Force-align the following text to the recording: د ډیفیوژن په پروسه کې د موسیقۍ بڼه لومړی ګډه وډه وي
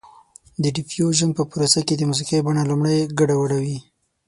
د 0.63 0.65
ډیفیوژن 0.75 1.29
په 1.37 1.43
پروسه 1.51 1.79
کې 1.87 1.93
د 1.95 2.01
موسیقۍ 2.09 2.39
بڼه 2.45 2.63
لومړی 2.69 2.99
ګډه 3.19 3.35
وډه 3.37 3.57
وي 3.63 3.77